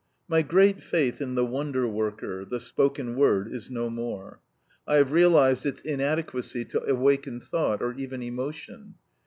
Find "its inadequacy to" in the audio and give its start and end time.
5.63-6.83